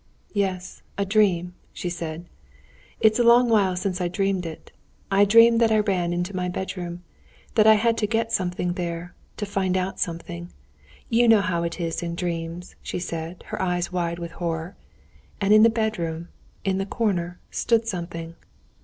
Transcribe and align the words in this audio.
"Yes, 0.33 0.81
a 0.97 1.05
dream," 1.05 1.53
she 1.73 1.87
said. 1.87 2.25
"It's 2.99 3.19
a 3.19 3.23
long 3.23 3.49
while 3.49 3.75
since 3.75 4.01
I 4.01 4.07
dreamed 4.07 4.47
it. 4.47 4.71
I 5.11 5.25
dreamed 5.25 5.61
that 5.61 5.71
I 5.71 5.77
ran 5.81 6.11
into 6.11 6.35
my 6.35 6.49
bedroom, 6.49 7.03
that 7.53 7.67
I 7.67 7.75
had 7.75 7.99
to 7.99 8.07
get 8.07 8.31
something 8.31 8.73
there, 8.73 9.13
to 9.37 9.45
find 9.45 9.77
out 9.77 9.99
something; 9.99 10.51
you 11.11 11.27
know 11.27 11.41
how 11.41 11.61
it 11.61 11.79
is 11.79 12.01
in 12.01 12.15
dreams," 12.15 12.75
she 12.81 12.97
said, 12.97 13.43
her 13.49 13.61
eyes 13.61 13.91
wide 13.91 14.17
with 14.17 14.31
horror; 14.31 14.75
"and 15.39 15.53
in 15.53 15.61
the 15.61 15.69
bedroom, 15.69 16.29
in 16.63 16.79
the 16.79 16.87
corner, 16.87 17.39
stood 17.51 17.87
something." 17.87 18.33